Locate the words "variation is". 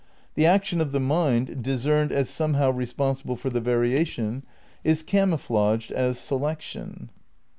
3.61-5.03